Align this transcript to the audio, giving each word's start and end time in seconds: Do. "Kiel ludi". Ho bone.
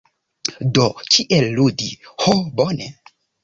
Do. 0.77 0.87
"Kiel 1.11 1.47
ludi". 1.59 1.93
Ho 2.25 2.37
bone. 2.59 2.93